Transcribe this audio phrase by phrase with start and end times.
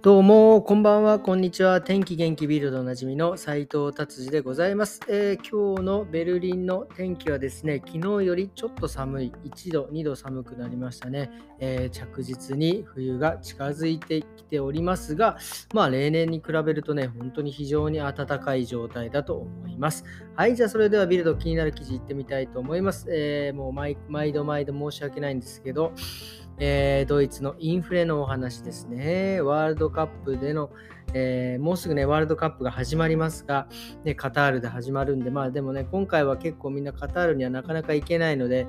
[0.00, 1.82] どうも、こんばんは、こんにちは。
[1.82, 11.32] 天気元気ビルドおなじみの斉藤達治でございます、えー、今日のベルリンの天気はですね、昨日よりちょっと寒い、1度、2度寒くなりましたね。
[11.58, 15.36] えー、着実に冬が近づいてきておりますが、
[15.74, 20.04] まあ例年に比べるとね、本当に非常に暖かい状態だと思います。
[20.36, 23.08] はい、じゃあそれではビルド気になる記事いってみたいと思います。
[23.10, 23.96] えー、もう毎
[24.32, 25.92] 度毎度申し訳ないんですけど、
[26.60, 29.40] えー、ドイツのインフレのお話ですね。
[29.40, 30.70] ワールドカップでの、
[31.14, 33.68] えー、もうすぐね、ワールドカップが始まりますが、
[34.04, 38.66] ね、カタールで始まるんで、まあでもね、今回は結構みんなカタールにはなかなか行けないので、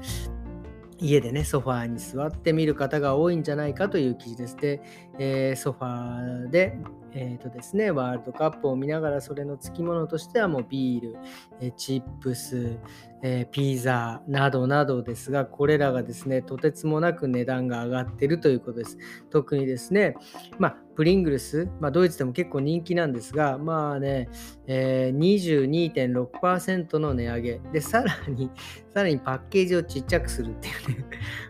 [1.01, 4.57] 家でね、ソファーに座ってみる方が多いんじゃないかという記事です。
[4.57, 4.81] で、
[5.19, 6.77] えー、ソファーで、
[7.13, 11.17] えーとですね、ワールドカップを見ながらそれの付き物としてはもうビール、
[11.59, 12.77] えチップス、
[13.21, 18.97] え、ピザなどなどですが、これらがですね、とてつもなく値段が上がってるということです。
[19.29, 20.15] 特にですね、
[20.57, 24.29] まあ、プリングルス、まあ、ドイツでも結構人気なんですが、まあね、
[24.67, 27.61] えー、22.6%の値上げ。
[27.71, 28.51] で、さらに、
[28.93, 31.05] さらにパッケージをちっちゃくするっていうね、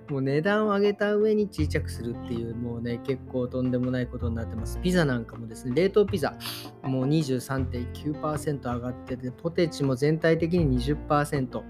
[0.09, 4.79] もう値段を上げた上にちっちゃくするっていう、もうね、結構ととんでもないことになってます。
[4.79, 6.37] ピザなんかもですね、冷凍ピザ、
[6.81, 11.63] もう23.9%上がってて、ポテチも全体的に20%、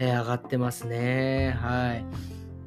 [0.00, 1.56] えー、上がってますね。
[1.60, 2.04] はい。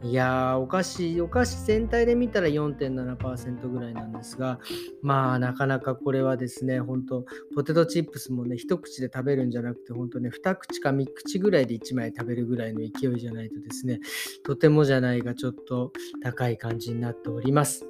[0.04, 4.60] いやー、お菓子、お菓子全体で見たら4.7%ぐらいなんですが、
[5.04, 14.00] まあ、なかなかこれはですね、本当ポテトチップスもね、一口で食べるんじゃなくて、本当ね、二口か三口ぐらいで1枚食べるぐらいの勢いじゃないとですね、
[14.44, 15.92] とてもじゃないがちょっと
[16.24, 17.86] 高い感じになっております。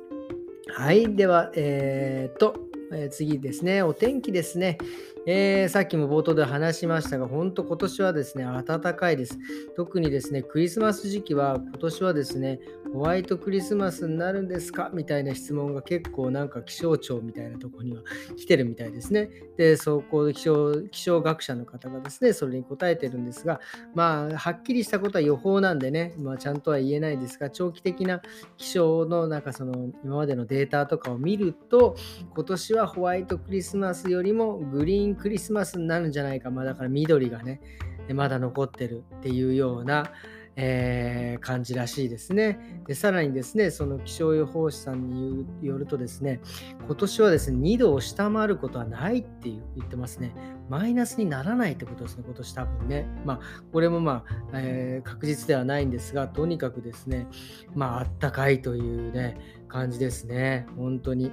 [0.73, 4.77] はい、では、えー、っと、えー、次ですね、お天気ですね。
[5.27, 9.37] えー、さっきも冒頭で話しましたが、本当今年はですね、暖かいです。
[9.75, 12.59] 特にですね、クリスマス時期は今年はですね、
[12.91, 14.89] ホワイトクリスマスになるんですか？
[14.93, 18.01] みたいな質問が結構なんか気象庁みたいなとこには
[18.35, 19.29] 来てるみたいですね。
[19.57, 23.61] で、そこで気象気象学者の方がですね、それに答えてるんですが、
[23.93, 28.21] まあ、はっきりしたことは予報なんでね、まあ、ちゃんとは言えないですが、長期的な
[28.57, 31.95] 気象のなんかその今までのデータとかを見ると、
[32.33, 37.61] 今年はホワイトクリスマスよりもグリーンクリスマスになるんじゃないか、まあ、だから緑がね、
[38.13, 40.11] まだ残ってるっていうような、
[40.55, 42.93] えー、感じらしいですねで。
[42.93, 46.41] さらにですね、その気象予報士さんによるとですね、
[46.85, 50.33] 今年はですね、2度を下回ることはないって言ってますね。
[50.69, 53.07] マイナスにならないってことですね、今年多分ね。
[53.25, 53.39] まあ、
[53.71, 57.27] これもまあ、えー、確実ではないんですが、とにかくですね、
[57.73, 59.37] まあ、あったかいというね、
[59.67, 60.67] 感じですね。
[60.77, 61.31] 本当に。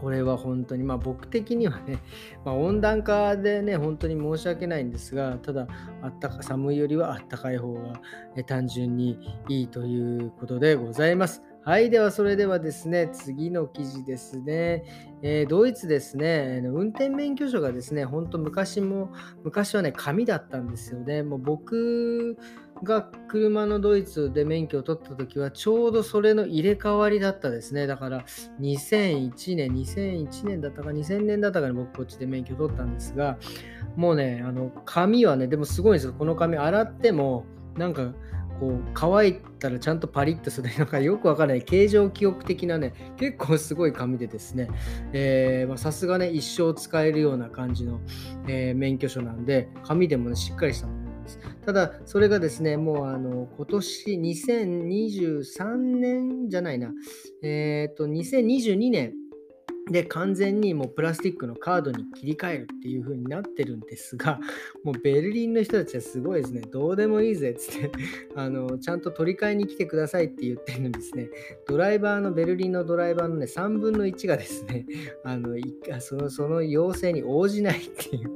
[0.00, 1.98] これは本当に、まあ僕的にはね、
[2.44, 5.66] まあ、温暖化でね、本当に申し訳ないんですが、ただ、
[6.02, 8.00] あったか寒いよりはあったかい方が、
[8.36, 9.18] え単純に
[9.48, 11.42] いいということでございます。
[11.62, 14.82] はい、ではそれではですね、次の記事ですね。
[15.20, 19.12] えー、ドイツですね、運転免許証がですね、本当昔も、
[19.44, 21.22] 昔はね、紙だったんですよね。
[21.22, 22.38] もう僕
[22.82, 27.86] が車のドイツで免許を取った時はちょうどそれの入れ替わりだったですね。
[27.86, 28.24] だから
[28.60, 33.38] 2001年、2001年だったか2000年だったかに僕こっちで免許を取ったんですが、
[33.96, 36.14] もうね、あの紙はね、でもすごいんですよ。
[36.14, 37.44] この紙洗っても
[37.76, 38.12] なんか
[38.60, 44.68] こう乾いたらちゃんとパリッとするなんかよくわからない形状記憶的なね結構すごい紙でですね
[45.76, 48.00] さすがね一生使えるような感じの、
[48.46, 50.99] えー、免許証なんで紙でもねしっかりしたもの。
[51.64, 56.92] ただ、それがですね、もうあの今年2023年じゃないな、
[57.42, 59.14] えっ、ー、と、2022年
[59.90, 64.38] で、完全にもうプラスチックのカードに切り替えるっていう風になってるんですが、
[64.84, 67.90] もうベルリンの人たちはすごいですね、どうでもいいぜっつって
[68.36, 71.28] あの、ちゃんと取り替えに来てくださいって言ってるんですね。
[71.66, 74.86] ドライバーの、ベルリンのドライバーのね、3分の1がですね、
[75.24, 75.56] あの
[75.98, 78.30] そのその要請に応じないっていう。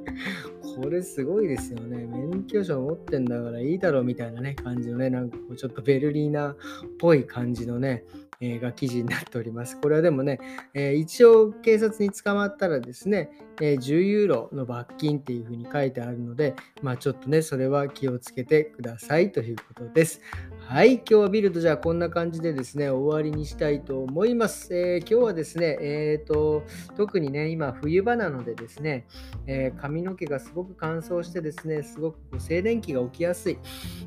[0.76, 2.06] これすごいですよね。
[2.06, 6.56] 免許証持ってんだからいいだろうみたいなね、感じのね、なんかこうちょっとベルリーナっ
[6.98, 8.04] ぽい感じのね、
[8.40, 9.80] え、が記事になっております。
[9.80, 10.38] これはでもね、
[10.74, 20.20] えー、一応警察に捕まったらですね、えー、10ユーロの罰金っていうふうに書いてあるので、まあちょっとね、それは気をつけてくださいということです。
[20.66, 24.74] はい、今日はビルドじゃあこんな感じでですね、終わりにしたいと思います。
[24.74, 26.64] えー、今日はですね、えーと、
[26.96, 29.06] 特にね、今冬場なのでですね、
[29.46, 33.58] えー、髪の毛がすごく乾燥してですね、すごく静電気が起きやすい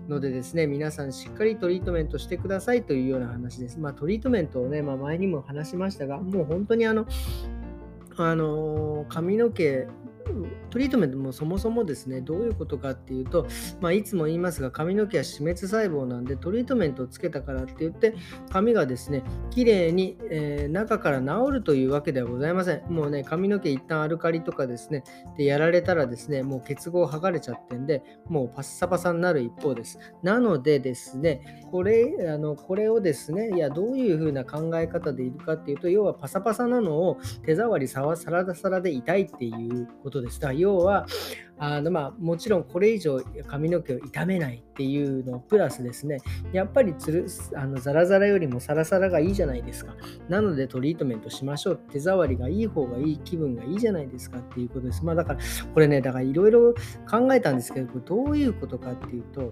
[0.09, 3.79] のでですね、皆さんしっかりトリートメントしてくださいというような話です。
[3.79, 7.05] まあトリートメントをね、まあ、前にも話しましたが、もう本当にあの、
[8.17, 9.87] あの髪の毛
[10.69, 13.47] トリートメントもそもそもですね、どういうことかっていうと、
[13.81, 18.15] まあ、いつも言いますが、髪の毛は死滅細胞なんで、トリートメントをつけたからって言って、
[18.49, 22.83] 髪がですね、綺麗に、えー、中から治るというわけではございません。
[22.89, 25.03] もうね、髪の毛一旦アルカリとかですね、
[25.37, 29.99] でやられたらですね、もう結合剥がれちゃってんで、もうパッサパサになる一方です。
[30.23, 40.39] なのでですね、これあのこれをですね、いや、どういうふうな考え方でいるかっていうと、要はパサパサなのを手触りサラダサラで痛いっていうことです。
[40.39, 41.05] だから要は、
[41.59, 46.19] あのまあ、もちろんこれ以上髪の毛を傷めないっていうのプラスですね、
[46.53, 47.25] やっぱりつる
[47.55, 49.95] あのザラザラよりもサラサラがいいじゃないですか。
[50.29, 51.79] なのでトリートメントしましょう。
[51.91, 55.03] 手触りがいい方がいい、気分がいいじゃないですかっていうことです。
[55.03, 55.39] まあだから、
[55.73, 56.75] これね、だからいろいろ
[57.09, 59.51] 考えたんですけど、これどういうことかっていうと、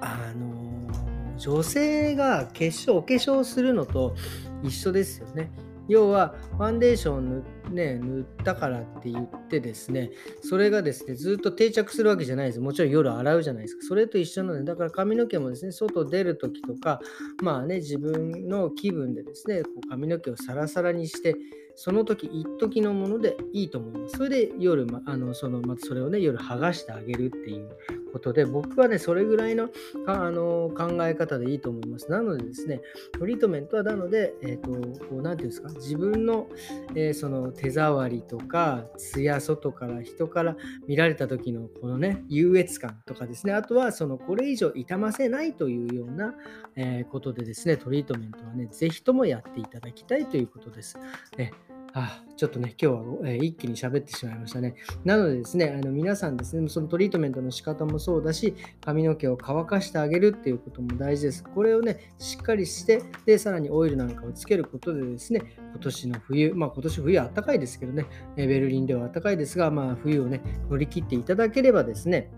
[0.00, 4.14] あの女性が化粧お化粧するのと
[4.62, 5.50] 一緒ですよね。
[5.90, 10.10] 要はファンデーション塗,、ね、塗ったからって言ってですね
[10.40, 17.00] それがですねずっと定着するわけじゃないですもちろん夜洗うじゃないですかそれと一緒なのでだから髪の毛もですね外出る時とか
[17.42, 21.34] まあね自分の気分でですねこう髪の毛をサラサラにして
[21.74, 24.18] その時一時のものでいいと思います。
[24.18, 27.70] それで夜、ま、あのそのまたそれをね夜剥がしてあげるっていう
[28.10, 29.70] ことで僕はねそれぐらいの
[30.06, 32.10] あの考え方でいいと思います。
[32.10, 32.80] なのでですね
[33.18, 34.70] トリートメントはなのでえっ、ー、と
[35.06, 36.48] こう何て言うんですか自分の,、
[36.94, 46.34] えー、その手触りとか艶外から人から見られた時のこのね優越感とかですねあとはそのこれ以上傷ませないというような、
[46.76, 50.98] えー、ことでですねトリートメントはね是非ともやっていただきたいということです。
[51.36, 51.52] ね
[51.92, 54.74] あちょっとね、今日は、えー、一気に喋ってしまいましたね。
[55.04, 61.44] なのでですね、あの皆さんですね、そのトリートメントの仕方もそうだし、髪の毛を乾かしてあげるっていうことも大事です。
[61.44, 65.42] これをね、しっかりして、で、さらにオイルなんかをつけることでですね、
[65.72, 68.06] 今年の冬、まあ今年冬は暖かいですけどね、
[68.36, 70.40] ベルリンでは暖かいですが、まあ冬をね、
[70.70, 72.30] 乗り切っていただければですね、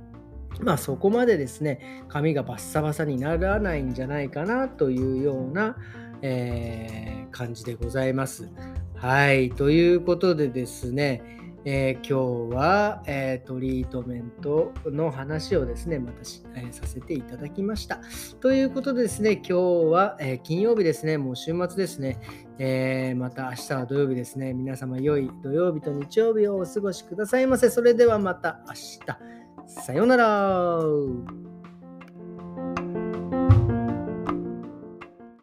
[0.60, 5.76] まあそこまでですね、髪がバッサバサにならないんじゃないかなというような、
[6.22, 8.49] えー、感じでございます。
[9.02, 11.25] はい、ということでですね、
[11.64, 16.19] えー、今日は、えー、トリートメントの話をですね、また、
[16.54, 17.99] えー、させていただきました。
[18.40, 19.54] ということでですね、今日
[19.90, 22.20] は、え金曜日ですね、もう週末ですね、
[22.60, 27.70] えまた明日は土曜日ですね、皆様良い土曜日と日曜日をお過ごしくださいませ。
[27.70, 29.00] それではまた明日。
[29.66, 31.51] さようなら。